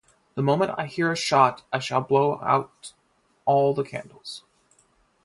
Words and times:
The 0.33 0.41
moment 0.41 0.71
I 0.79 0.87
hear 0.87 1.11
a 1.11 1.15
shot, 1.15 1.61
I 1.71 1.77
shall 1.77 2.01
blow 2.01 2.39
out 2.41 2.93
all 3.45 3.71
the 3.75 3.83
candles. 3.83 4.43